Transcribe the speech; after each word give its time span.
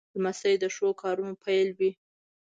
لمسی 0.15 0.53
د 0.59 0.65
ښو 0.75 0.87
کارونو 1.01 1.33
پیل 1.43 1.67
وي. 1.77 1.91